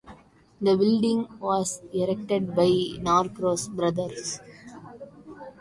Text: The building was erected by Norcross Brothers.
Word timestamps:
The 0.59 0.75
building 0.75 1.27
was 1.39 1.83
erected 1.93 2.55
by 2.55 2.97
Norcross 3.01 3.67
Brothers. 3.67 4.39